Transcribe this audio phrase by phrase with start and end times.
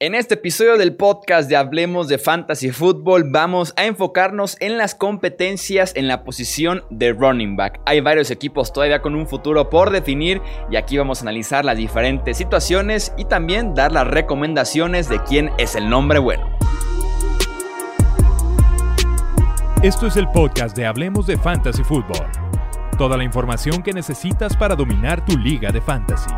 [0.00, 4.94] En este episodio del podcast de Hablemos de Fantasy Football vamos a enfocarnos en las
[4.94, 7.80] competencias en la posición de running back.
[7.84, 10.40] Hay varios equipos todavía con un futuro por definir
[10.70, 15.50] y aquí vamos a analizar las diferentes situaciones y también dar las recomendaciones de quién
[15.58, 16.48] es el nombre bueno.
[19.82, 22.24] Esto es el podcast de Hablemos de Fantasy Football.
[22.96, 26.30] Toda la información que necesitas para dominar tu liga de fantasy.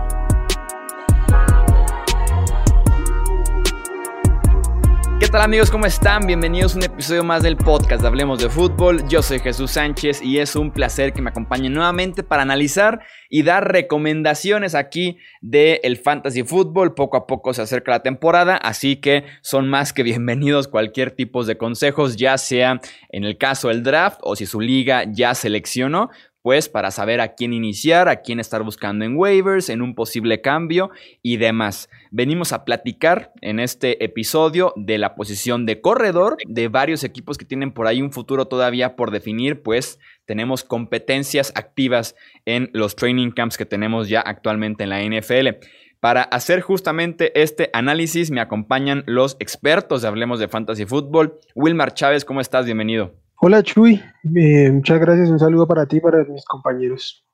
[5.21, 5.71] ¿Qué tal amigos?
[5.71, 6.27] ¿Cómo están?
[6.27, 9.07] Bienvenidos a un episodio más del podcast de Hablemos de Fútbol.
[9.07, 13.43] Yo soy Jesús Sánchez y es un placer que me acompañen nuevamente para analizar y
[13.43, 16.95] dar recomendaciones aquí del el Fantasy Fútbol.
[16.95, 21.45] Poco a poco se acerca la temporada, así que son más que bienvenidos cualquier tipo
[21.45, 26.09] de consejos, ya sea en el caso del draft o si su liga ya seleccionó
[26.43, 30.41] pues para saber a quién iniciar, a quién estar buscando en waivers, en un posible
[30.41, 30.91] cambio
[31.23, 31.89] y demás.
[32.11, 37.45] Venimos a platicar en este episodio de la posición de corredor de varios equipos que
[37.45, 43.31] tienen por ahí un futuro todavía por definir, pues tenemos competencias activas en los training
[43.31, 45.61] camps que tenemos ya actualmente en la NFL.
[46.01, 51.39] Para hacer justamente este análisis me acompañan los expertos de Hablemos de Fantasy Football.
[51.55, 52.65] Wilmar Chávez, ¿cómo estás?
[52.65, 53.13] Bienvenido.
[53.43, 54.03] Hola Chuy,
[54.37, 57.25] eh, muchas gracias, un saludo para ti y para mis compañeros.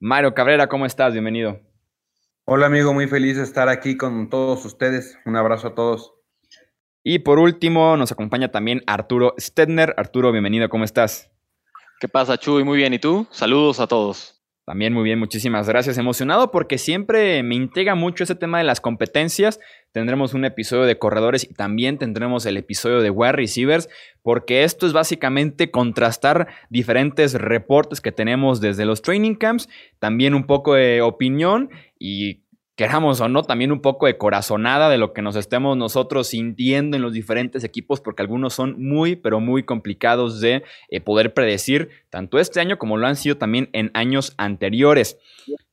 [0.00, 1.12] Mario Cabrera, ¿cómo estás?
[1.12, 1.60] Bienvenido.
[2.46, 5.18] Hola amigo, muy feliz de estar aquí con todos ustedes.
[5.26, 6.14] Un abrazo a todos.
[7.04, 9.92] Y por último, nos acompaña también Arturo Stedner.
[9.98, 11.30] Arturo, bienvenido, ¿cómo estás?
[12.00, 12.64] ¿Qué pasa, Chuy?
[12.64, 13.26] Muy bien, ¿y tú?
[13.30, 14.42] Saludos a todos.
[14.64, 15.98] También muy bien, muchísimas gracias.
[15.98, 19.60] Emocionado porque siempre me intriga mucho ese tema de las competencias.
[19.92, 23.88] Tendremos un episodio de corredores y también tendremos el episodio de wide receivers,
[24.22, 29.68] porque esto es básicamente contrastar diferentes reportes que tenemos desde los training camps,
[29.98, 32.41] también un poco de opinión y
[32.82, 36.96] queramos o no, también un poco de corazonada de lo que nos estemos nosotros sintiendo
[36.96, 41.90] en los diferentes equipos, porque algunos son muy, pero muy complicados de eh, poder predecir,
[42.10, 45.16] tanto este año como lo han sido también en años anteriores.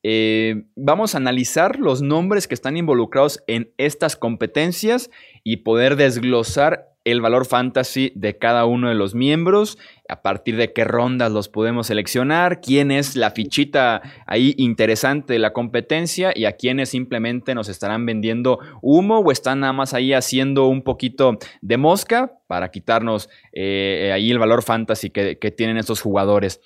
[0.04, 5.10] Eh, vamos a analizar los nombres que están involucrados en estas competencias
[5.44, 9.78] y poder desglosar el valor fantasy de cada uno de los miembros,
[10.08, 15.40] a partir de qué rondas los podemos seleccionar, quién es la fichita ahí interesante de
[15.40, 20.14] la competencia y a quiénes simplemente nos estarán vendiendo humo o están nada más ahí
[20.14, 25.78] haciendo un poquito de mosca para quitarnos eh, ahí el valor fantasy que, que tienen
[25.78, 26.62] estos jugadores.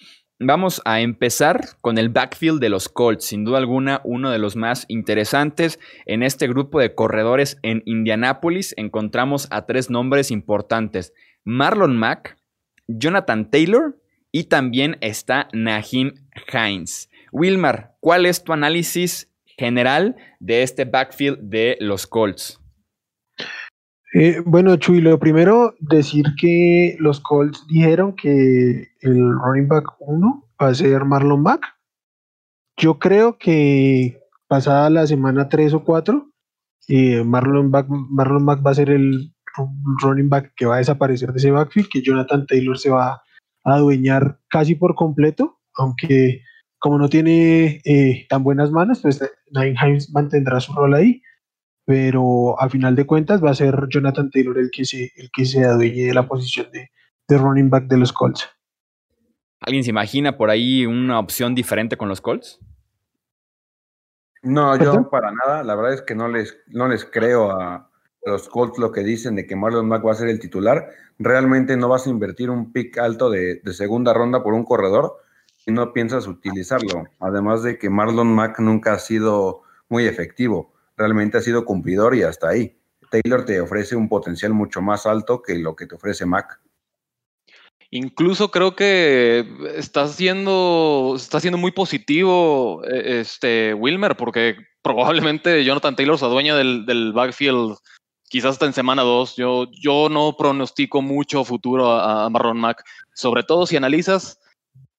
[0.46, 4.58] Vamos a empezar con el backfield de los Colts, sin duda alguna uno de los
[4.58, 5.80] más interesantes.
[6.06, 11.14] En este grupo de corredores en Indianápolis encontramos a tres nombres importantes.
[11.46, 12.38] Marlon Mack,
[12.88, 13.98] Jonathan Taylor
[14.34, 16.14] y también está Nahim
[16.52, 17.10] Hines.
[17.32, 22.60] Wilmar, ¿cuál es tu análisis general de este backfield de los Colts?
[24.16, 30.50] Eh, bueno, Chuy, lo primero, decir que los Colts dijeron que el running back 1
[30.62, 31.66] va a ser Marlon Mack.
[32.78, 36.30] Yo creo que pasada la semana 3 o 4,
[36.90, 39.34] eh, Marlon, Marlon Mack va a ser el
[40.04, 43.22] running back que va a desaparecer de ese backfield, que Jonathan Taylor se va a
[43.64, 46.42] adueñar casi por completo, aunque
[46.78, 51.20] como no tiene eh, tan buenas manos, pues Nine Himes mantendrá su rol ahí
[51.86, 55.46] pero al final de cuentas va a ser Jonathan Taylor el que se, el que
[55.46, 56.90] se adueñe de la posición de,
[57.30, 58.48] running back de los Colts.
[59.60, 62.60] ¿Alguien se imagina por ahí una opción diferente con los Colts?
[64.44, 65.64] No, yo para nada.
[65.64, 67.90] La verdad es que no les, no les creo a
[68.24, 70.90] los Colts lo que dicen de que Marlon Mack va a ser el titular.
[71.18, 75.18] Realmente no vas a invertir un pick alto de, de segunda ronda por un corredor
[75.66, 77.06] y no piensas utilizarlo.
[77.20, 82.24] Además de que Marlon Mack nunca ha sido muy efectivo realmente ha sido cumplidor y
[82.24, 82.78] hasta ahí.
[83.10, 86.60] Taylor te ofrece un potencial mucho más alto que lo que te ofrece Mac.
[87.92, 89.46] Incluso creo que
[89.76, 96.56] está siendo, está siendo muy positivo eh, este Wilmer, porque probablemente Jonathan Taylor se adueña
[96.56, 97.78] del, backfield
[98.30, 99.36] quizás hasta en semana 2.
[99.36, 104.40] Yo, yo no pronostico mucho futuro a, a Marlon Mack, sobre todo si analizas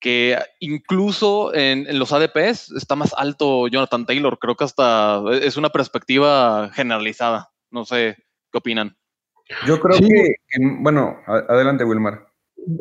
[0.05, 4.39] que incluso en, los ADPs está más alto Jonathan Taylor.
[4.39, 7.49] Creo que hasta es una perspectiva generalizada.
[7.71, 8.19] No sé
[8.53, 8.99] qué opinan.
[9.67, 10.35] Yo creo que,
[10.83, 12.27] bueno, adelante Wilmar.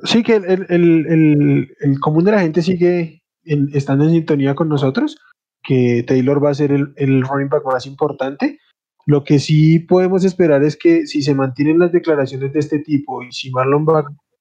[0.03, 3.23] Sí, que el, común de la gente sigue
[3.71, 5.17] estando en sintonía con nosotros,
[5.63, 8.59] que Taylor va a ser el, running back más importante.
[9.05, 13.23] Lo que sí podemos esperar es que si se mantienen las declaraciones de este tipo
[13.23, 13.85] y si Marlon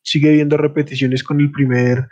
[0.03, 2.09] sigue viendo repeticiones con el primer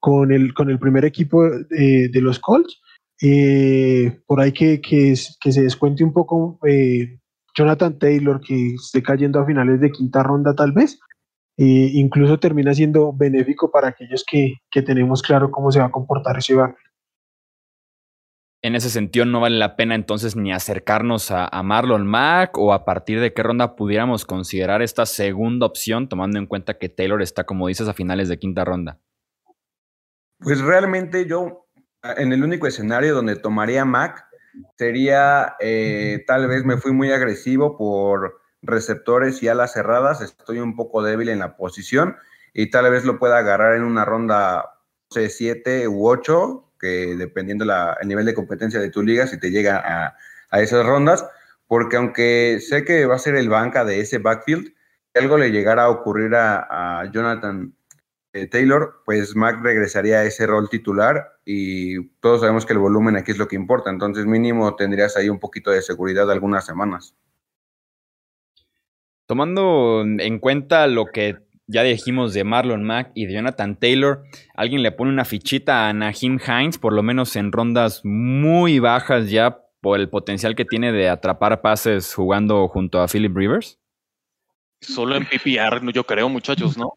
[0.00, 2.80] con el, con el primer equipo de, de los Colts.
[3.20, 7.18] Eh, por ahí que, que, se descuente un poco eh,
[7.56, 11.00] Jonathan Taylor que esté cayendo a finales de quinta ronda tal vez,
[11.56, 16.38] incluso termina siendo benéfico para aquellos que, que tenemos claro cómo se va a comportar
[16.38, 16.88] ese backfield
[18.62, 22.84] en ese sentido no vale la pena entonces ni acercarnos a, Marlon Mack o a
[22.84, 27.44] partir de qué ronda pudiéramos considerar esta segunda opción, tomando en cuenta que Taylor está,
[27.44, 28.98] como dices, a finales de quinta ronda.
[30.40, 31.66] Pues realmente yo,
[32.02, 34.26] en el único escenario donde tomaría Mac,
[34.76, 40.76] sería eh, tal vez me fui muy agresivo por receptores y alas cerradas, estoy un
[40.76, 42.16] poco débil en la posición
[42.52, 44.64] y tal vez lo pueda agarrar en una ronda
[45.10, 47.64] C7 u 8 que dependiendo
[48.00, 50.14] el nivel de competencia de tu liga, si te llega
[50.50, 51.26] a, esas rondas,
[51.66, 55.50] porque aunque sé que va a ser el banca de ese backfield, si algo le
[55.50, 57.77] llegara a ocurrir a, Jonathan eh,
[58.46, 63.32] Taylor, pues Mac regresaría a ese rol titular y todos sabemos que el volumen aquí
[63.32, 67.14] es lo que importa, entonces mínimo tendrías ahí un poquito de seguridad algunas semanas.
[69.26, 71.36] Tomando en cuenta lo que
[71.68, 74.24] ya dijimos de Marlon Mack y de Jonathan Taylor.
[74.54, 79.30] Alguien le pone una fichita a Nahim Hines, por lo menos en rondas muy bajas
[79.30, 83.78] ya por el potencial que tiene de atrapar pases jugando junto a Philip Rivers.
[84.80, 86.94] Solo en PPR, yo creo, muchachos, ¿no?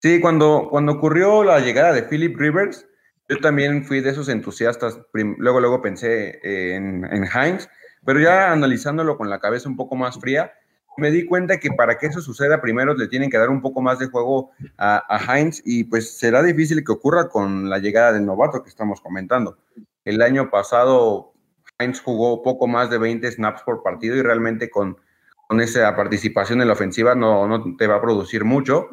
[0.00, 2.86] Sí, cuando, cuando ocurrió la llegada de Philip Rivers,
[3.28, 5.00] yo también fui de esos entusiastas.
[5.12, 7.68] Luego, luego pensé en, en Hines,
[8.04, 10.52] pero ya analizándolo con la cabeza un poco más fría,
[10.96, 13.82] me di cuenta que para que eso suceda, primero le tienen que dar un poco
[13.82, 18.24] más de juego a, Heinz y pues será difícil que ocurra con la llegada del
[18.24, 19.58] novato que estamos comentando.
[20.04, 21.32] El año pasado
[21.78, 24.96] Heinz jugó poco más de 20 snaps por partido y realmente con,
[25.48, 28.88] con esa participación en la ofensiva no, no te va a producir mucho.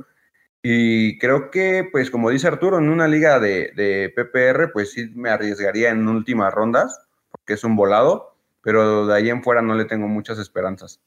[0.63, 5.11] Y creo que, pues como dice Arturo, en una liga de, de PPR, pues sí
[5.13, 9.75] me arriesgaría en últimas rondas, porque es un volado, pero de ahí en fuera no
[9.75, 11.01] le tengo muchas esperanzas.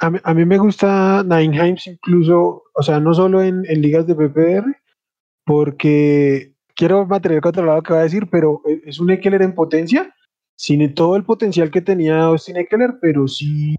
[0.00, 4.76] A, mí, me gusta Nine incluso, o sea, no solo en, ligas de PPR,
[5.44, 10.14] porque quiero mantener controlado que va a decir, pero e, es un Eckler en potencia,
[10.54, 13.76] sin todo el potencial que tenía Austin Eckler, pero sí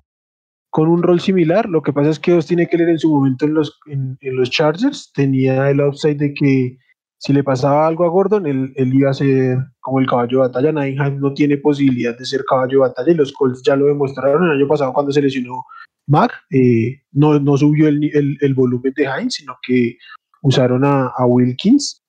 [0.69, 1.67] con un rol similar.
[1.67, 5.11] Lo que pasa es que Austin Eckler en su momento en los, en, los Chargers
[5.13, 6.77] tenía el upside de que
[7.17, 10.71] si le pasaba algo a Gordon, él, iba a ser como el caballo de batalla.
[10.71, 14.45] Nine no tiene posibilidad de ser caballo de batalla y los Colts ya lo demostraron
[14.45, 15.65] el año pasado cuando se lesionó
[16.09, 19.95] Mac, eh, no, no, subió el, el, volumen de Heinz, sino que
[20.41, 22.01] usaron a, Wilkins.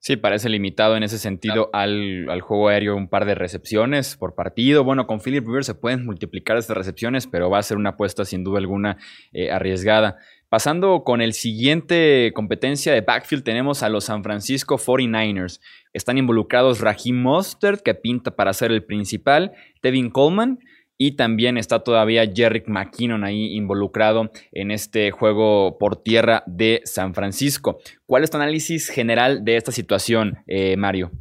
[0.00, 4.36] Sí, parece limitado en ese sentido al, al, juego aéreo, un par de recepciones por
[4.36, 4.84] partido.
[4.84, 8.24] Bueno, con Philip Rivers se pueden multiplicar estas recepciones, pero va a ser una apuesta
[8.24, 8.98] sin duda alguna
[9.32, 10.18] eh, arriesgada.
[10.48, 15.60] Pasando con el siguiente competencia de backfield, tenemos a los San Francisco 49ers.
[15.92, 19.52] Están involucrados Raheem Mostert, que pinta para ser el principal,
[19.82, 20.60] Tevin Coleman,
[20.98, 27.14] y también está todavía Jerry McKinnon ahí involucrado en este juego por tierra de San
[27.14, 27.78] Francisco.
[28.04, 31.12] ¿Cuál es tu análisis general de esta situación, eh, Mario?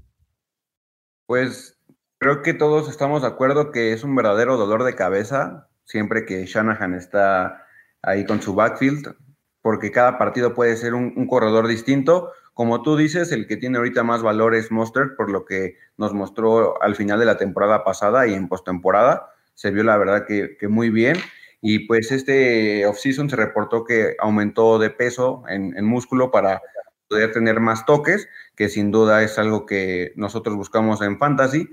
[1.28, 1.78] Pues
[2.18, 6.46] creo que todos estamos de acuerdo que es un verdadero dolor de cabeza siempre que
[6.46, 7.66] Shanahan está
[8.02, 9.16] ahí con su backfield,
[9.62, 12.32] porque cada partido puede ser un, un corredor distinto.
[12.54, 16.14] Como tú dices, el que tiene ahorita más valor es Mustard, por lo que nos
[16.14, 20.68] mostró al final de la temporada pasada y en postemporada se vio la verdad que,
[20.68, 21.18] muy bien.
[21.62, 26.62] Y pues este offseason se reportó que aumentó de peso en, músculo para
[27.10, 31.68] poder tener más toques, que sin duda es algo que nosotros buscamos en fantasy.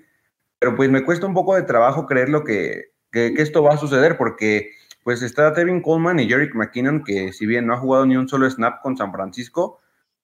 [0.58, 3.76] Pero pues me cuesta un poco de trabajo creer lo que, que, esto va a
[3.76, 4.70] suceder porque
[5.02, 8.28] pues está Tevin Coleman y Jerick McKinnon, que si bien no ha jugado ni un
[8.28, 9.82] solo snap con San Francisco,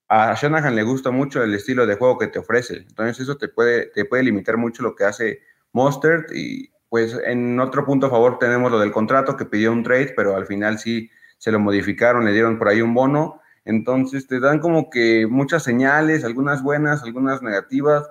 [0.08, 2.78] a Shanahan le gusta mucho el estilo de juego que te ofrece.
[2.78, 5.40] Entonces eso te puede, te puede limitar mucho lo que hace
[5.72, 9.84] Mostert y, pues en otro punto a favor tenemos lo del contrato que pidió un
[9.84, 13.40] trade, pero al final sí se lo modificaron, le dieron por ahí un bono.
[13.64, 18.08] Entonces te dan como que muchas señales, algunas buenas, algunas negativas.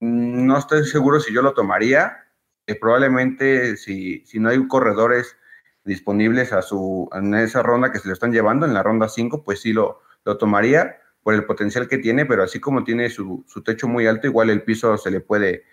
[0.00, 2.26] Mm, no estoy seguro si yo lo tomaría.
[2.66, 5.38] Eh, probablemente si, si no hay corredores
[5.84, 9.42] disponibles a su, en esa ronda que se lo están llevando, en la ronda 5,
[9.44, 13.44] pues sí lo, lo tomaría por el potencial que tiene, pero así como tiene su,
[13.48, 15.64] su techo muy alto, igual el piso se le puede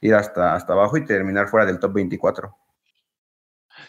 [0.00, 2.54] ir hasta, hasta abajo y terminar fuera del top 24.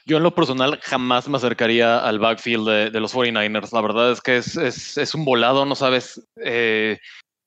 [0.05, 3.73] Yo en lo personal jamás me acercaría al backfield de, los 49ers.
[3.73, 6.97] La verdad es que es, un volado, no sabes eh,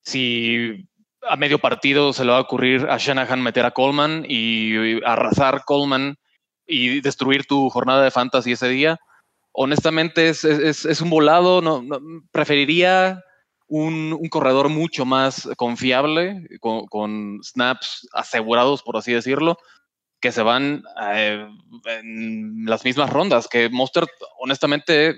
[0.03, 0.87] si
[1.27, 5.63] a medio partido se le va a ocurrir a Shanahan meter a Coleman y arrasar
[5.65, 6.17] Coleman
[6.65, 8.99] y destruir tu jornada de fantasy ese día.
[9.53, 11.83] Honestamente es, un volado, no,
[12.31, 13.23] preferiría
[13.71, 19.57] un, corredor mucho más confiable, con, snaps asegurados, por así decirlo.
[20.19, 21.47] que se van eh,
[21.85, 24.05] en las mismas rondas, que Monster,
[24.39, 25.15] honestamente,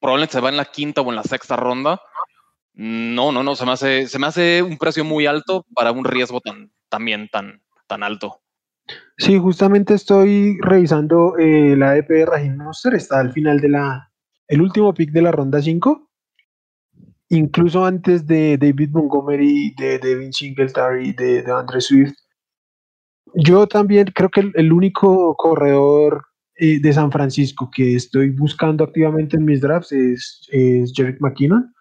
[0.00, 2.00] probablemente se va en la quinta o en la sexta ronda.
[2.72, 6.04] No, no, no, se me hace, se me hace un precio muy alto para un
[6.04, 8.40] riesgo tan, también tan, tan alto.
[9.18, 14.10] Sí, justamente estoy revisando eh, la ADP de Raheem Monster, está al final de la,
[14.48, 16.10] el último pick de la ronda 5,
[17.34, 22.14] incluso antes de David Montgomery, de Devin Singletary, de, de Andre Swift.
[23.34, 26.22] Yo también creo que el, único corredor
[26.56, 31.74] eh, de San Francisco que estoy buscando activamente en mis drafts es, es Jerick McKinnon,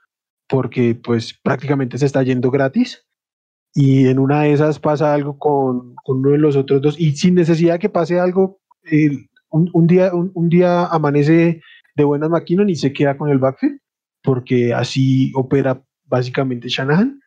[0.47, 3.05] porque pues prácticamente se está yendo gratis
[3.73, 7.35] y en una de esas pasa algo con, uno de los otros dos y sin
[7.35, 8.59] necesidad que pase algo,
[9.49, 11.61] un, día, un, día amanece
[11.95, 13.79] de buenas máquinas y se queda con el backfield,
[14.23, 17.19] porque así opera básicamente Shanahan.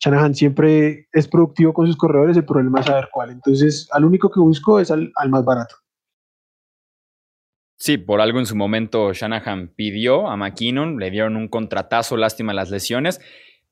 [0.00, 3.30] Shanahan siempre es productivo con sus corredores, el problema es saber cuál.
[3.30, 5.76] Entonces, al único que busco es al, al más barato.
[7.76, 12.54] Sí, por algo en su momento Shanahan pidió a McKinnon, le dieron un contratazo, lástima
[12.54, 13.20] las lesiones,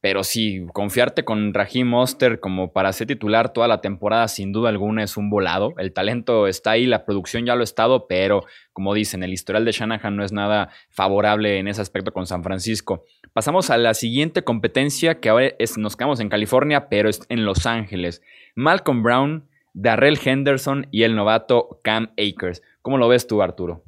[0.02, 4.68] pero sí, confiarte con Raheem Monster como para ser titular toda la temporada, sin duda
[4.68, 5.75] alguna, es un volado.
[5.78, 9.64] El talento está ahí, la producción ya lo ha estado, pero como dicen, el historial
[9.64, 13.04] de Shanahan no es nada favorable en ese aspecto con San Francisco.
[13.32, 17.64] Pasamos a la siguiente competencia, que ahora nos quedamos en California, pero es en Los
[17.64, 18.23] Ángeles.
[18.56, 22.61] Malcolm Brown, Darrell Henderson y el novato Cam Akers.
[22.82, 23.85] ¿Cómo lo ves tú, Arturo?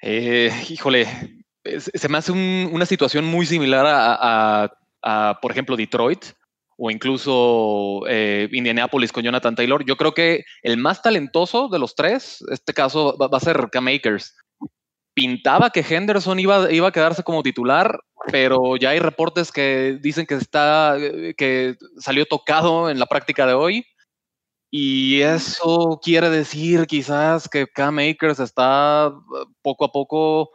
[0.00, 1.06] Eh, híjole,
[1.78, 6.24] se me hace una situación muy similar a, por ejemplo, Detroit
[6.80, 9.84] o incluso eh, Indianapolis con Jonathan Taylor.
[9.84, 13.88] Yo creo que el más talentoso de los tres, este caso va, a ser Cam
[13.88, 14.36] Akers.
[15.12, 17.98] Pintaba que Henderson iba, iba a quedarse como titular,
[18.30, 20.96] pero ya hay reportes que dicen que está
[21.36, 23.84] que salió tocado en la práctica de hoy.
[24.70, 29.12] Y eso quiere decir quizás que Cam Akers está
[29.62, 30.50] poco a poco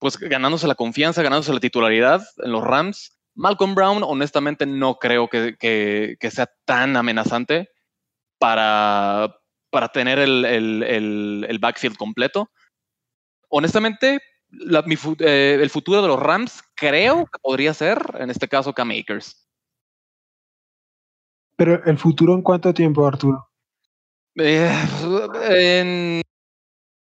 [0.00, 3.16] pues ganándose la confianza, ganándose la titularidad en los Rams.
[3.34, 7.68] Malcolm Brown, honestamente, no creo que, sea tan amenazante
[8.38, 9.36] para,
[9.70, 12.50] para tener el, backfield completo.
[13.50, 14.20] Honestamente,
[15.20, 19.46] eh, el futuro de los Rams creo que podría ser, en este caso, Cam Akers.
[21.56, 23.50] Pero el futuro en cuánto tiempo, Arturo?
[24.36, 26.22] Eh,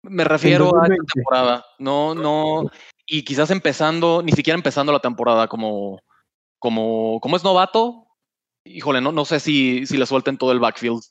[0.10, 1.66] me refiero a esta temporada.
[1.80, 2.70] No, no.
[3.06, 6.02] Y quizás empezando, ni siquiera empezando la temporada como,
[6.60, 8.08] como, como es novato.
[8.66, 11.02] Híjole, no, no sé si, si le suelten todo el backfield.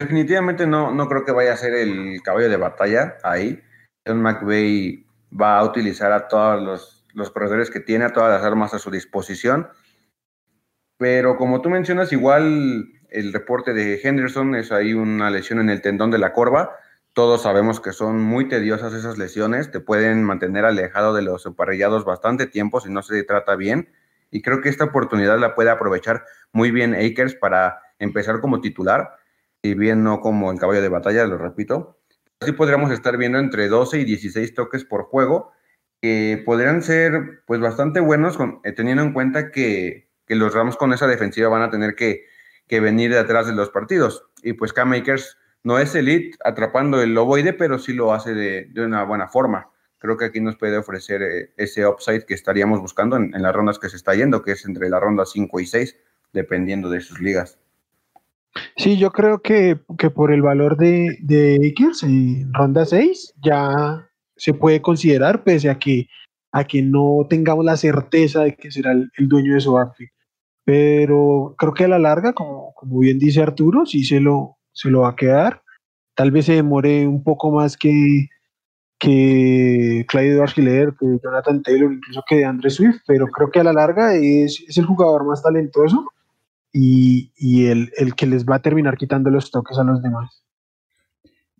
[0.00, 3.60] Definitivamente no, no creo que vaya a ser el caballo de batalla ahí.
[4.06, 5.04] John McVay
[5.38, 8.78] va a utilizar a todos los, los corredores que tiene, a todas las armas a
[8.78, 9.68] su disposición.
[10.98, 15.82] Pero como tú mencionas, igual el reporte de Henderson es ahí una lesión en el
[15.82, 16.76] tendón de la corva
[17.12, 22.04] todos sabemos que son muy tediosas esas lesiones, te pueden mantener alejado de los emparrillados
[22.04, 23.92] bastante tiempo si no se trata bien.
[24.30, 29.10] Y creo que esta oportunidad la puede aprovechar muy bien Akers para empezar como titular,
[29.62, 31.98] y bien no como en caballo de batalla, lo repito.
[32.40, 35.52] Así podríamos estar viendo entre 12 y 16 toques por juego,
[36.00, 41.08] que podrían ser pues bastante buenos eh, teniendo en cuenta que, los Rams con esa
[41.08, 42.24] defensiva van a tener que,
[42.68, 44.24] que venir detrás de los partidos.
[44.44, 48.70] Y pues Cam Akers no es elite atrapando el ovoide, pero sí lo hace de,
[48.76, 49.68] una buena forma.
[49.98, 53.78] Creo que aquí nos puede ofrecer eh, ese upside que estaríamos buscando en, las rondas
[53.78, 55.96] que se está yendo, que es entre la ronda 5 y 6,
[56.32, 57.58] dependiendo de sus ligas.
[58.76, 59.78] Sí, yo creo que,
[60.14, 65.78] por el valor de, de Akers en ronda 6 ya se puede considerar, pese a
[65.78, 66.08] que,
[66.50, 70.10] a que no tengamos la certeza de que será el, dueño de su outfit.
[70.64, 74.90] Pero creo que a la larga, como, como bien dice Arturo, sí se lo, se
[74.90, 75.62] lo va a quedar.
[76.14, 78.28] Tal vez se demore un poco más que,
[78.98, 83.64] que Clyde Edwards que Jonathan Taylor, incluso que de Andre Swift, pero creo que a
[83.64, 86.06] la larga es, es el jugador más talentoso
[86.72, 90.44] y, y el, el, que les va a terminar quitando los toques a los demás.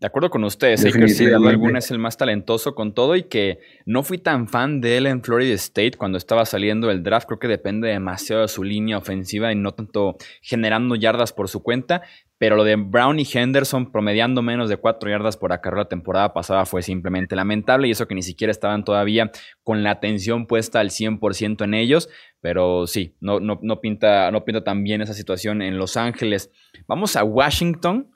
[0.01, 3.59] De acuerdo con ustedes, Akers sí, alguna es el más talentoso con todo y que
[3.85, 7.27] no fui tan fan de él en Florida State cuando estaba saliendo el draft.
[7.27, 11.63] Creo que depende demasiado de su línea ofensiva y no tanto generando yardas por su
[11.63, 12.01] cuenta.
[12.41, 16.33] Pero lo de Brown y Henderson promediando menos de 4 yardas por acarreo la temporada
[16.33, 19.31] pasada fue simplemente lamentable y eso que ni siquiera estaban todavía
[19.63, 22.09] con la atención puesta al 100% en ellos.
[22.41, 26.51] Pero sí, no, no, no, pinta, no pinta tan bien esa situación en Los Ángeles.
[26.87, 28.11] Vamos a Washington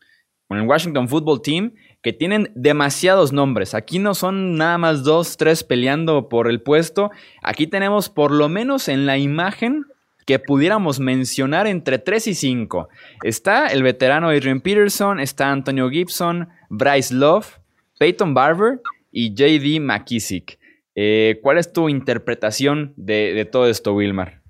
[0.48, 3.74] con el Washington Football Team, que tienen demasiados nombres.
[3.74, 7.10] Aquí no son nada más dos, tres peleando por el puesto.
[7.42, 9.84] Aquí tenemos por lo menos en la imagen
[10.26, 12.88] que pudiéramos mencionar entre 3 y 5.
[13.22, 17.58] Está el veterano Adrian Peterson, está Antonio Gibson, Bryce Love,
[17.98, 20.58] Peyton Barber y JD McKissick.
[20.94, 24.42] Eh, ¿Cuál es tu interpretación de, todo esto, Wilmar?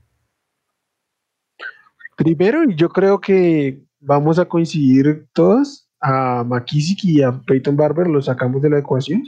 [2.17, 5.89] Primero, yo creo que vamos a coincidir todos.
[6.07, 9.23] A McKissick y a Peyton Barber los sacamos de la ecuación.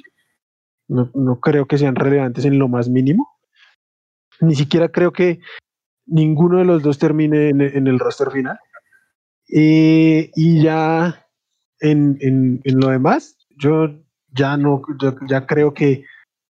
[0.88, 3.29] No, creo que sean relevantes en lo más mínimo.
[4.41, 5.41] Ni siquiera creo que
[6.07, 8.59] ninguno de los dos termine en, el roster final.
[9.49, 11.27] Eh, y ya
[11.81, 13.89] en, en, lo demás, yo
[14.29, 14.83] ya no,
[15.29, 16.05] ya creo que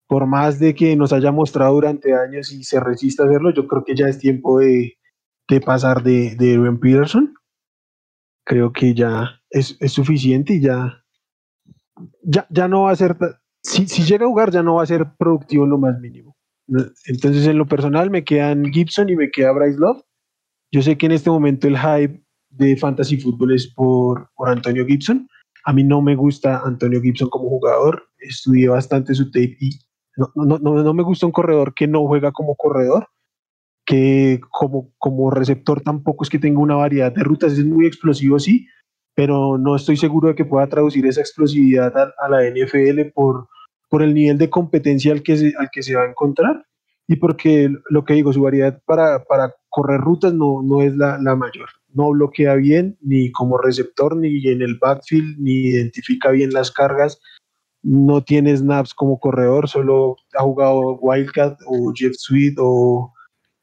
[0.07, 3.67] por más de que nos haya mostrado durante años y se resista a hacerlo, yo
[3.67, 4.97] creo que ya es tiempo de,
[5.65, 7.35] pasar de, de Peterson.
[8.45, 11.05] Creo que ya es, suficiente y ya,
[12.23, 13.17] ya, ya no va a ser,
[13.63, 16.34] si, si llega a jugar ya no va a ser productivo en lo más mínimo.
[17.07, 20.03] Entonces en lo personal me quedan Gibson y me queda Bryce Love.
[20.73, 24.87] Yo sé que en este momento el hype de fantasy fútbol es por, por Antonio
[24.87, 25.29] Gibson.
[25.65, 28.09] A mí no me gusta Antonio Gibson como jugador.
[28.19, 29.71] Estudié bastante su tape y
[30.17, 33.09] no, no, no, me gusta un corredor que no juega como corredor,
[33.85, 38.39] que como, como receptor tampoco es que tenga una variedad de rutas, es muy explosivo,
[38.39, 38.67] sí,
[39.15, 43.49] pero no estoy seguro de que pueda traducir esa explosividad a, la NFL por,
[43.95, 46.67] por el nivel de competencia al que, se, al que se va a encontrar.
[47.07, 51.17] Y porque lo que digo, su variedad para, para correr rutas no, no es la,
[51.19, 51.69] la, mayor.
[51.93, 57.21] No bloquea bien ni como receptor, ni en el backfield, ni identifica bien las cargas,
[57.85, 63.13] no tiene snaps como corredor, solo ha jugado Wildcat o Jeff Sweet o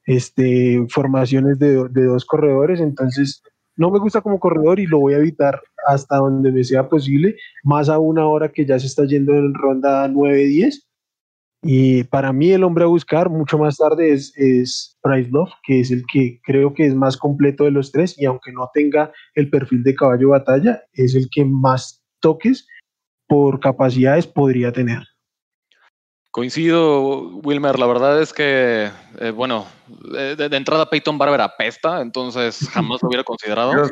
[0.06, 3.42] este, formaciones de, dos corredores, entonces
[3.76, 7.36] no me gusta como corredor y lo voy a evitar hasta donde me sea posible,
[7.64, 10.84] más aún ahora que ya se está yendo en ronda 9-10.
[11.64, 15.80] Y para mí el hombre a buscar mucho más tarde es, es Price Love, que
[15.80, 19.12] es el que creo que es más completo de los tres y aunque no tenga
[19.34, 22.66] el perfil de caballo batalla, es el que más toques
[23.28, 25.11] por capacidades podría tener.
[26.32, 27.78] Coincido, Wilmer.
[27.78, 28.90] La verdad es que,
[29.20, 33.88] eh, bueno, de, entrada Peyton Barber apesta, entonces jamás lo hubiera considerado.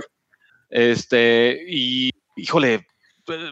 [0.70, 2.86] Este, y híjole,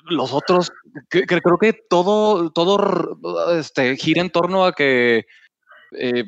[0.04, 0.72] los otros,
[1.08, 5.26] creo que todo, todo este, gira en torno a que,
[5.92, 6.24] eh,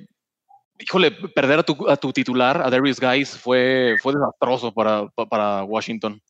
[0.78, 5.64] híjole, perder a tu, a tu, titular, a Darius Guys, fue, fue desastroso para, para
[5.64, 6.20] Washington.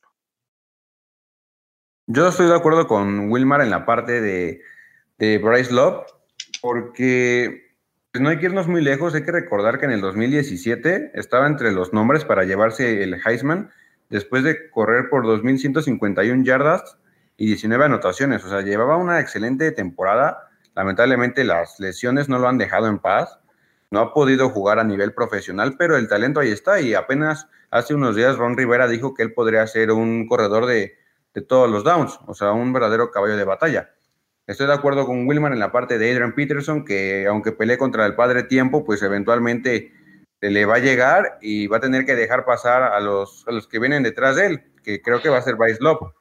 [2.07, 4.61] Yo estoy de acuerdo con Wilmar en la parte de,
[5.37, 6.05] Bryce Love,
[6.61, 7.75] porque
[8.11, 9.15] pues, no hay que irnos muy lejos.
[9.15, 13.71] Hay que recordar que en el 2017 estaba entre los nombres para llevarse el Heisman
[14.09, 16.97] después de correr por 2.151 yardas
[17.37, 18.43] y 19 anotaciones.
[18.45, 20.49] O sea, llevaba una excelente temporada.
[20.75, 23.39] Lamentablemente las lesiones no lo han dejado en paz.
[23.89, 26.79] No ha podido jugar a nivel profesional, pero el talento ahí está.
[26.79, 30.95] Y apenas hace unos días Ron Rivera dijo que él podría ser un corredor de
[31.33, 33.91] de todos los downs, o sea, un verdadero caballo de batalla.
[34.47, 38.05] Estoy de acuerdo con Wilman en la parte de Adrian Peterson, que aunque pelee contra
[38.05, 39.91] el padre tiempo, pues eventualmente
[40.41, 43.67] le va a llegar y va a tener que dejar pasar a los, a los
[43.67, 46.13] que vienen detrás de él, que creo que va a ser Bryce Love.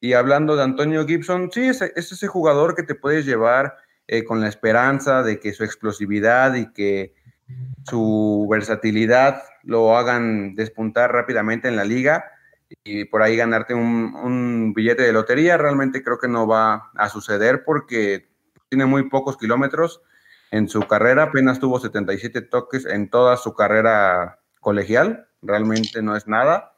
[0.00, 4.40] Y hablando de Antonio Gibson, sí, es, ese jugador que te puedes llevar eh, con
[4.40, 7.14] la esperanza de que su explosividad y que
[7.84, 12.24] su versatilidad lo hagan despuntar rápidamente en la liga
[12.84, 15.56] y por ahí ganarte un, billete de lotería.
[15.56, 18.28] Realmente creo que no va a suceder porque
[18.68, 20.02] tiene muy pocos kilómetros
[20.50, 26.28] en su carrera, apenas tuvo 77 toques en toda su carrera colegial, realmente no es
[26.28, 26.72] nada.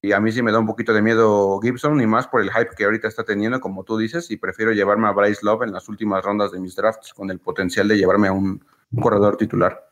[0.00, 2.50] Y a mí sí me da un poquito de miedo Gibson, ni más por el
[2.52, 5.72] hype que ahorita está teniendo, como tú dices, y prefiero llevarme a Bryce Love en
[5.72, 8.64] las últimas rondas de mis drafts con el potencial de llevarme a un,
[9.02, 9.90] corredor titular.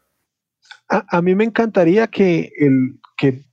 [0.88, 3.44] A, a, mí me encantaría que, el, que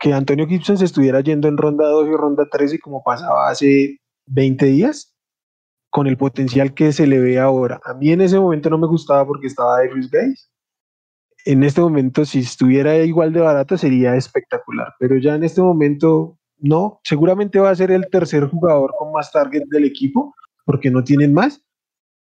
[0.00, 3.50] que Antonio Gibson se estuviera yendo en ronda 2 y ronda 3 y como pasaba
[3.50, 5.14] hace 20 días,
[5.90, 7.80] con el potencial que se le ve ahora.
[7.84, 10.48] A mí en ese momento no me gustaba porque estaba Darius Gaze.
[11.44, 14.94] En este momento, si estuviera igual de barato, sería espectacular.
[14.98, 17.00] Pero ya en este momento, no.
[17.04, 20.34] Seguramente va a ser el tercer jugador con más target del equipo,
[20.64, 21.62] porque no tienen más.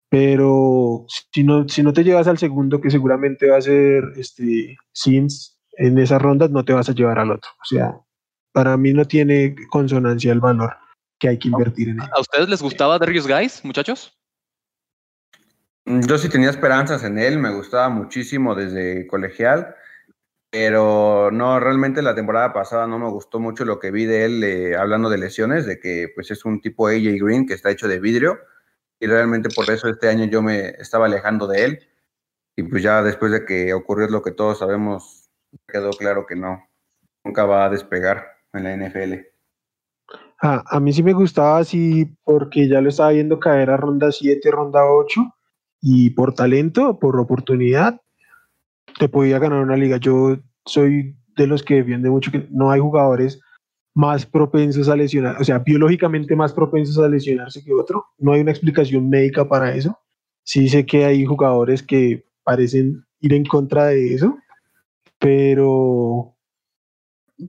[0.09, 4.77] Pero si no, si no te llevas al segundo, que seguramente va a ser este,
[4.93, 7.51] Sims, en esas rondas no te vas a llevar al otro.
[7.61, 8.01] O sea,
[8.53, 10.77] para mí no tiene consonancia el valor
[11.19, 12.09] que hay que invertir en él.
[12.15, 14.17] ¿A ustedes les gustaba Darius Guys, muchachos?
[15.85, 19.77] Yo sí tenía esperanzas en él, me gustaba muchísimo desde colegial,
[20.51, 24.43] pero no, realmente la temporada pasada no me gustó mucho lo que vi de él
[24.43, 27.87] eh, hablando de lesiones, de que pues es un tipo AJ Green que está hecho
[27.87, 28.41] de vidrio
[28.99, 31.89] y realmente por eso este año yo me estaba alejando de él
[32.57, 35.26] y pues ya después de que ocurrió lo que todos sabemos
[35.67, 36.63] quedó claro que no,
[37.25, 39.15] nunca va a despegar en la NFL.
[40.43, 44.13] Ah, a mí sí me gustaba así porque ya lo estaba viendo caer a ronda
[44.13, 45.23] 7, ronda 8
[45.81, 48.01] y por talento, por oportunidad,
[48.99, 49.97] te podía ganar una liga.
[49.99, 53.41] Yo soy de los que defiende mucho que no hay jugadores
[53.95, 58.05] más propensos a lesionar, o sea, biológicamente más propensos a lesionarse que otro.
[58.19, 59.99] No hay una explicación médica para eso.
[60.43, 64.37] Sí sé que hay jugadores que parecen ir en contra de eso,
[65.19, 66.37] pero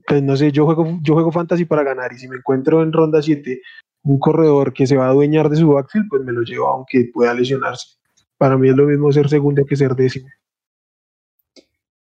[0.06, 2.92] pues no sé, yo juego, yo juego fantasy para ganar y si me encuentro en
[2.92, 3.60] ronda 7
[4.02, 7.10] un corredor que se va a adueñar de su backfield, pues me lo llevo aunque
[7.12, 7.96] pueda lesionarse.
[8.36, 10.28] Para mí es lo mismo ser segundo que ser décimo.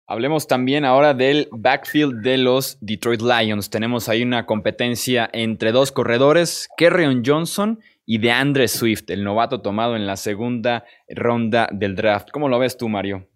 [0.07, 3.71] Hablemos también ahora del backfield de los Detroit Lions.
[3.71, 9.97] Tenemos ahí una competencia entre dos corredores, Kerryon Johnson y DeAndre Swift, el novato tomado
[9.97, 12.29] en la segunda ronda del draft.
[12.33, 13.27] ¿Cómo lo ves tú, Mario?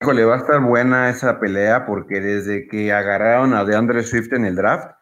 [0.00, 4.44] Le va a estar buena esa pelea porque desde que agarraron a DeAndre Swift en
[4.44, 4.92] el draft,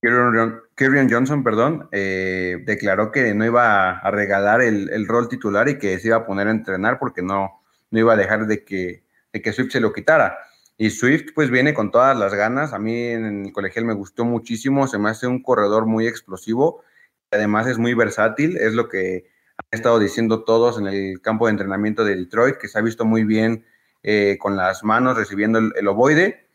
[0.00, 5.78] Kerryon Johnson, perdón, eh, declaró que no iba a regalar el, el, rol titular y
[5.78, 9.02] que se iba a poner a entrenar porque no, no iba a dejar de que
[9.32, 10.38] de que Swift se lo quitara.
[10.76, 12.72] Y Swift pues viene con todas las ganas.
[12.72, 16.82] A mí en el colegial me gustó muchísimo, se me hace un corredor muy explosivo.
[17.30, 19.26] Además es muy versátil, es lo que
[19.58, 23.04] han estado diciendo todos en el campo de entrenamiento de Detroit, que se ha visto
[23.04, 23.64] muy bien
[24.02, 26.46] eh, con las manos recibiendo el, ovoide.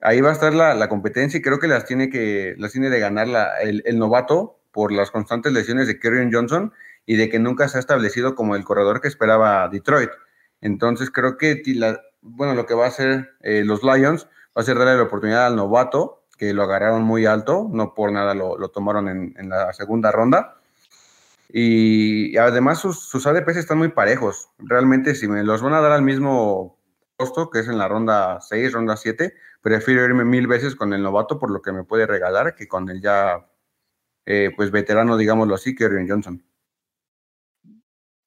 [0.00, 3.00] Ahí va a estar la, competencia y creo que las tiene que las tiene de
[3.00, 3.28] ganar
[3.62, 6.72] el, el, novato por las constantes lesiones de Kerryon Johnson
[7.06, 10.10] y de que nunca se ha establecido como el corredor que esperaba Detroit.
[10.60, 11.62] Entonces creo que
[12.22, 15.46] bueno, lo que va a hacer eh, los Lions va a ser darle la oportunidad
[15.46, 20.10] al novato, que lo agarraron muy alto, no por nada lo, tomaron en, la segunda
[20.10, 20.56] ronda.
[21.48, 24.48] Y, además sus, sus, ADPs están muy parejos.
[24.58, 26.78] Realmente si me los van a dar al mismo
[27.16, 31.02] costo, que es en la ronda 6, ronda 7, prefiero irme mil veces con el
[31.02, 33.46] novato por lo que me puede regalar que con el ya
[34.26, 36.42] eh, pues veterano, digámoslo así, que Johnson.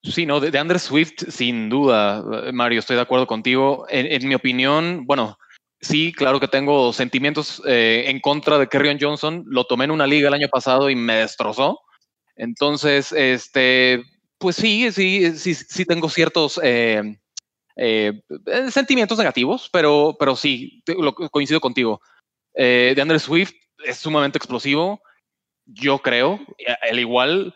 [0.04, 3.86] Sí, no, de, Andrew Swift, sin duda, eh, Mario, estoy de acuerdo contigo.
[3.90, 5.38] En, mi opinión, bueno,
[5.82, 9.44] sí, claro que tengo sentimientos eh, en contra de Kerryon Johnson.
[9.48, 11.80] Lo tomé en una liga el año pasado y me destrozó.
[12.38, 14.04] Entonces, este,
[14.38, 17.14] pues sí, sí, sí, sí tengo ciertos eh,
[18.70, 22.02] sentimientos negativos, pero, pero sí, lo, coincido contigo.
[22.54, 25.02] de Andrew Swift es sumamente explosivo.
[25.66, 26.40] Yo creo,
[26.90, 27.54] al igual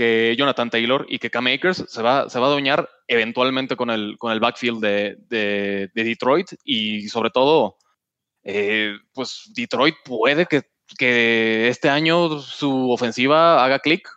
[0.00, 3.90] que Jonathan Taylor y que Cam Akers se va, se va a doñar eventualmente con
[3.90, 7.76] el, con el backfield de, de, Detroit y sobre todo,
[8.42, 10.62] eh, pues Detroit puede que,
[10.96, 14.08] que, este año su ofensiva haga clic.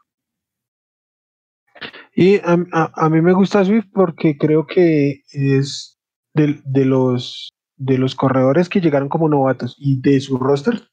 [2.15, 2.57] Y a,
[2.93, 5.99] a, mí me gusta Swift porque creo que es
[6.35, 10.89] de, de, los, de los corredores que llegaron como novatos y de su roster,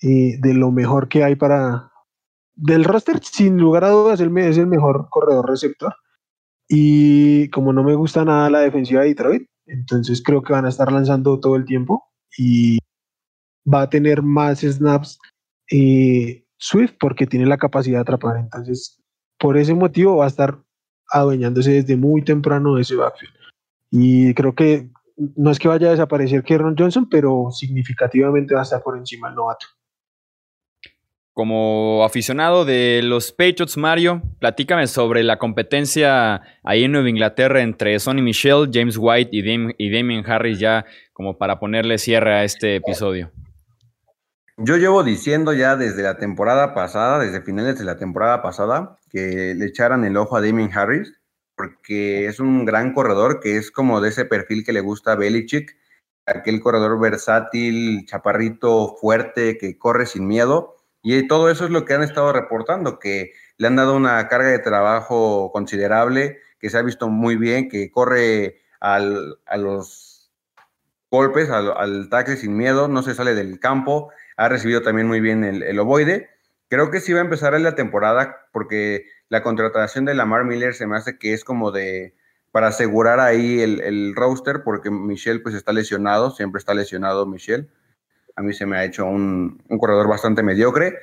[0.00, 1.92] y de lo mejor que hay para,
[2.54, 5.94] del roster, sin lugar a dudas, él es el mejor corredor receptor.
[6.68, 10.70] Y como no me gusta nada la defensiva de Detroit, entonces creo que van a
[10.70, 12.04] estar lanzando todo el tiempo
[12.36, 12.78] y
[13.72, 15.18] va a tener más snaps
[15.70, 18.36] eh, Swift porque tiene la capacidad de atrapar.
[18.38, 19.03] Entonces,
[19.38, 20.58] por ese motivo va a estar
[21.10, 23.34] adueñándose desde muy temprano de ese backfield.
[23.90, 24.90] Y creo que
[25.36, 29.28] no es que vaya a desaparecer Kieron Johnson, pero significativamente va a estar por encima
[29.28, 29.66] del novato.
[31.32, 37.98] Como aficionado de los Patriots, Mario, platícame sobre la competencia ahí en Nueva Inglaterra entre
[37.98, 43.32] Sonny Michel, James White y, Damien Harris, ya como para ponerle cierre a este episodio.
[44.58, 49.54] Yo llevo diciendo ya desde la temporada pasada, desde finales de la temporada pasada, que
[49.54, 51.14] le echaran el ojo a Damien Harris,
[51.56, 55.16] porque es un gran corredor que es como de ese perfil que le gusta a
[55.16, 55.76] Belichick,
[56.26, 60.74] aquel corredor versátil, chaparrito, fuerte, que corre sin miedo
[61.06, 64.48] y todo eso es lo que han estado reportando, que le han dado una carga
[64.48, 70.32] de trabajo considerable, que se ha visto muy bien, que corre al, a los
[71.10, 75.20] golpes, al, al, tackle sin miedo, no se sale del campo, ha recibido también muy
[75.20, 76.30] bien el, el ovoide.
[76.74, 80.86] Creo que sí va a empezar la temporada porque la contratación de Lamar Miller se
[80.86, 82.14] me hace que es como de
[82.50, 87.68] para asegurar ahí el, el roster porque Michelle pues está lesionado, siempre está lesionado Michelle
[88.36, 90.98] a mí se me ha hecho un, corredor bastante mediocre.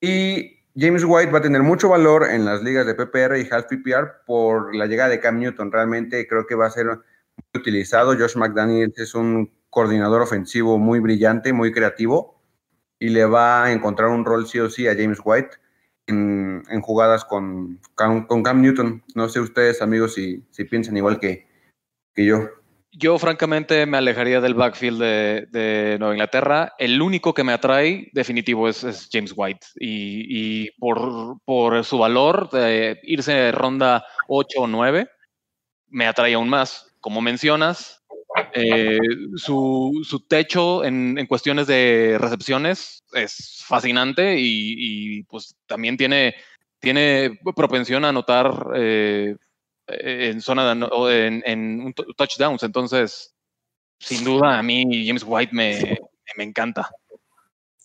[0.00, 3.66] Y James White va a tener mucho valor en las ligas de PPR y half
[3.66, 5.72] PPR por la llegada de Cam Newton.
[5.72, 6.86] Realmente creo que va a ser
[7.54, 8.16] utilizado.
[8.16, 12.37] Josh McDaniels es un coordinador ofensivo muy brillante, muy creativo
[12.98, 15.56] y le va a encontrar un rol sí o sí a James White
[16.06, 19.02] en, jugadas con, con, Cam Newton.
[19.14, 21.46] No sé ustedes, amigos, si, si piensan igual que,
[22.14, 22.48] que yo.
[22.90, 26.72] Yo francamente me alejaría del backfield de, Nueva Inglaterra.
[26.78, 29.66] El único que me atrae definitivo es, James White.
[29.78, 35.08] Y, por, su valor de irse de ronda 8 o 9,
[35.88, 36.92] me atrae aún más.
[37.00, 37.97] Como mencionas,
[38.52, 38.98] eh,
[39.36, 46.34] su, techo en, cuestiones de recepciones es fascinante y, pues también tiene,
[46.80, 49.36] tiene propensión a anotar eh,
[49.86, 52.62] en zona de, en, en touchdowns.
[52.62, 53.34] Entonces,
[53.98, 55.98] sin duda, a mí James White me,
[56.36, 56.90] me encanta.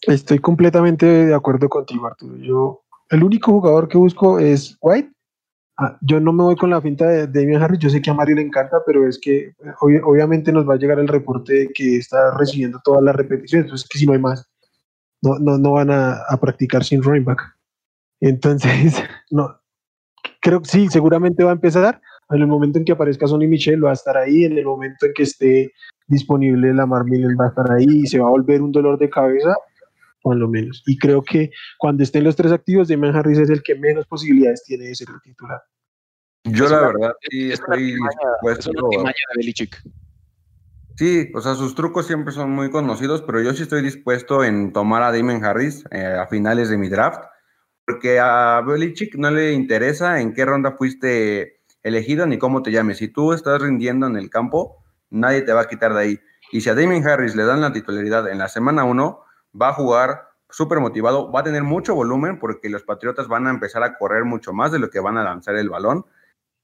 [0.01, 2.37] Estoy completamente de acuerdo contigo, Arturo.
[2.37, 5.12] Yo, el único jugador que busco es White.
[5.77, 7.79] Ah, yo no me voy con la finta de Damian Harris.
[7.79, 10.99] Yo sé que a Mario le encanta, pero es que obviamente nos va a llegar
[10.99, 13.65] el reporte de que está recibiendo todas las repeticiones.
[13.65, 14.47] Entonces, que si no hay más,
[15.21, 17.41] no, no, no van a, a practicar sin running back.
[18.21, 19.59] Entonces, no,
[20.41, 22.01] creo que sí, seguramente va a empezar.
[22.29, 25.05] En el momento en que aparezca Sonny Michel va a estar ahí, en el momento
[25.05, 25.71] en que esté
[26.07, 29.09] disponible Lamar Miller va a estar ahí y se va a volver un dolor de
[29.09, 29.55] cabeza,
[30.23, 30.81] por lo menos.
[30.87, 34.63] Y creo que cuando estén los tres activos, Damian Harris es el que menos posibilidades
[34.63, 35.61] tiene de ser el titular.
[36.45, 37.93] Yo la verdad sí estoy
[38.41, 38.71] dispuesto.
[40.95, 44.73] Sí, o sea, sus trucos siempre son muy conocidos, pero yo sí estoy dispuesto en
[44.73, 47.23] tomar a Damon Harris eh, a finales de mi draft
[47.85, 52.97] porque a Belichick no le interesa en qué ronda fuiste elegido ni cómo te llames.
[52.97, 56.19] Si tú estás rindiendo en el campo, nadie te va a quitar de ahí.
[56.51, 59.19] Y si a Damien Harris le dan la titularidad en la semana 1,
[59.59, 63.49] va a jugar súper motivado, va a tener mucho volumen porque los Patriotas van a
[63.49, 66.05] empezar a correr mucho más de lo que van a lanzar el balón.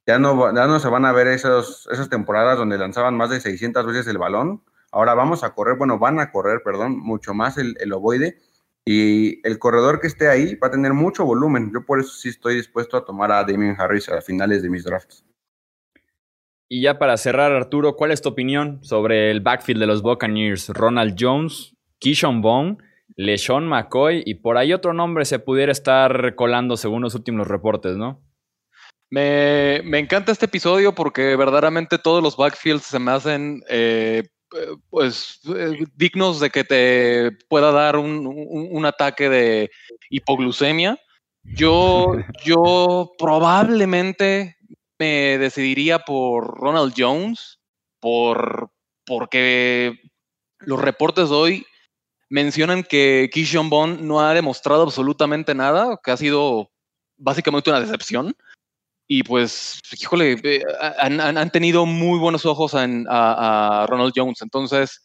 [0.05, 3.39] Ya no, ya no se van a ver esos, esas temporadas donde lanzaban más de
[3.39, 4.63] 600 veces el balón.
[4.91, 8.39] Ahora vamos a correr, bueno, van a correr, perdón, mucho más el, el ovoide
[8.85, 11.71] y el corredor que esté ahí va a tener mucho volumen.
[11.73, 14.83] Yo por eso sí estoy dispuesto a tomar a Damien Harris a finales de mis
[14.83, 15.23] drafts.
[16.67, 20.69] Y ya para cerrar, Arturo, ¿cuál es tu opinión sobre el backfield de los Buccaneers?
[20.69, 22.77] Ronald Jones, Keyshawn Bone,
[23.15, 27.97] LeSean McCoy y por ahí otro nombre se pudiera estar colando según los últimos reportes,
[27.97, 28.23] ¿no?
[29.11, 34.29] Me, encanta este episodio porque verdaderamente todos los backfields se me hacen eh,
[34.89, 39.71] pues eh, dignos de que te pueda dar un, ataque de
[40.09, 40.99] hipoglucemia.
[41.43, 42.13] Yo,
[42.45, 44.57] yo probablemente
[44.99, 47.59] me decidiría por Ronald Jones,
[47.99, 48.71] por,
[49.05, 49.99] porque
[50.59, 51.65] los reportes de hoy
[52.29, 56.71] mencionan que Keyshawn Bond no ha demostrado absolutamente nada, que ha sido
[57.17, 58.35] básicamente una decepción.
[59.07, 64.41] Y pues, híjole, eh, han, tenido muy buenos ojos a, Ronald Jones.
[64.43, 65.03] Entonces,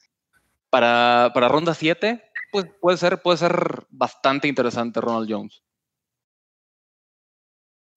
[0.69, 5.63] para, para ronda 7, pues puede ser, puede ser bastante interesante Ronald Jones.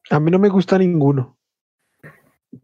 [0.09, 1.36] A mí no me gusta ninguno.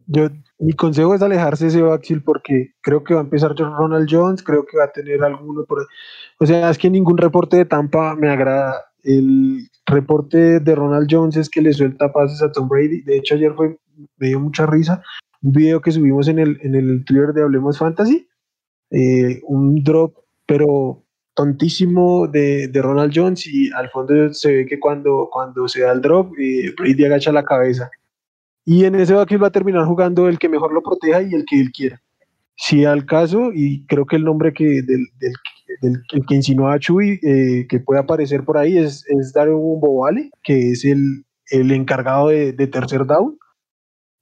[0.06, 4.08] Yo, mi consejo es alejarse de ese backfield porque creo que va a empezar Ronald
[4.10, 5.86] Jones, creo que va a tener alguno por
[6.38, 8.76] O sea, es que ningún reporte de Tampa me agrada.
[9.02, 13.02] El reporte de Ronald Jones es que le suelta pases a Tom Brady.
[13.02, 13.78] De hecho, ayer fue,
[14.16, 15.02] me dio mucha risa.
[15.42, 18.26] Un video que subimos en el, en el Twitter de Hablemos Fantasy.
[18.90, 20.14] Eh, un drop,
[20.46, 25.82] pero tontísimo de, de, Ronald Jones y al fondo se ve que cuando, cuando se
[25.82, 27.90] da el drop, eh, Brady agacha la cabeza.
[28.64, 31.44] Y en ese backfield va a terminar jugando el que mejor lo proteja y el
[31.44, 32.00] que él quiera.
[32.56, 35.32] Si al caso, y creo que el nombre que del, del
[35.82, 40.30] el, que insinúa a Chuy, eh, que puede aparecer por ahí, es, es un Bovale,
[40.42, 43.36] que es el, el encargado de, de, tercer down.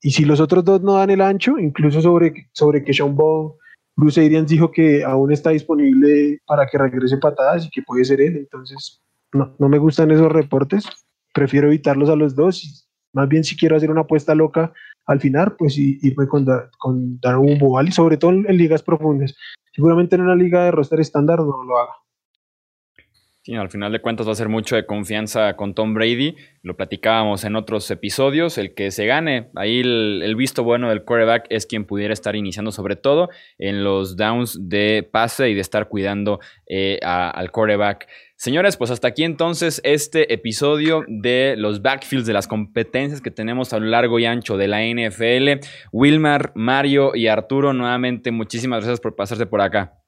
[0.00, 3.52] Y si los otros dos no dan el ancho, incluso sobre, sobre que Sean Bond,
[3.94, 8.20] Bruce Arians dijo que aún está disponible para que regrese patadas y que puede ser
[8.20, 8.36] él.
[8.36, 9.02] Entonces,
[9.32, 10.86] no, no me gustan esos reportes.
[11.34, 12.81] Prefiero evitarlos a los dos.
[13.12, 14.72] Más bien, si quiero hacer una apuesta loca
[15.06, 16.46] al final, pues irme con,
[16.78, 19.34] con un Bovale, sobre todo en ligas profundas.
[19.72, 22.01] Seguramente en una liga de roster estándar no lo haga.
[23.44, 26.36] Sí, al final de cuentas va a ser mucho de confianza con Tom Brady.
[26.62, 28.56] Lo platicábamos en otros episodios.
[28.56, 32.70] El que se gane, ahí el, visto bueno del quarterback es quien pudiera estar iniciando,
[32.70, 38.06] sobre todo en los downs de pase y de estar cuidando eh, al quarterback.
[38.36, 43.72] Señores, pues hasta aquí entonces este episodio de los backfields de las competencias que tenemos
[43.72, 45.66] a lo largo y ancho de la NFL.
[45.90, 50.01] Wilmar, Mario y Arturo, nuevamente muchísimas gracias por pasarse por acá.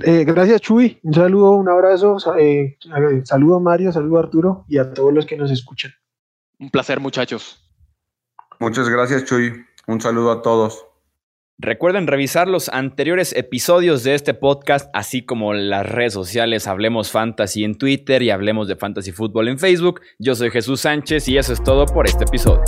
[0.00, 0.98] Eh, gracias, Chuy.
[1.02, 2.16] Un saludo, un abrazo.
[2.38, 2.78] Eh,
[3.24, 5.92] saludo a Mario, saludo a Arturo y a todos los que nos escuchan.
[6.58, 7.58] Un placer, muchachos.
[8.58, 9.52] Muchas gracias, Chuy.
[9.86, 10.86] Un saludo a todos.
[11.58, 17.62] Recuerden revisar los anteriores episodios de este podcast, así como las redes sociales Hablemos Fantasy
[17.62, 20.00] en Twitter y Hablemos de Fantasy Fútbol en Facebook.
[20.18, 22.64] Yo soy Jesús Sánchez y eso es todo por este episodio.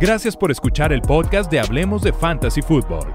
[0.00, 3.14] Gracias por escuchar el podcast de Hablemos de Fantasy Football.